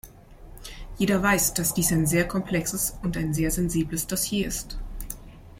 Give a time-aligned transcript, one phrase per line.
[0.97, 4.79] Jeder weiß, dass dies ein sehr komplexes und ein sehr sensibles Dossier ist.